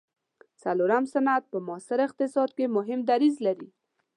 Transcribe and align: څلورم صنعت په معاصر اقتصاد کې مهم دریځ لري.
څلورم 0.61 1.03
صنعت 1.13 1.43
په 1.51 1.57
معاصر 1.67 1.99
اقتصاد 2.07 2.49
کې 2.57 2.73
مهم 2.77 2.99
دریځ 3.09 3.35
لري. 3.45 3.69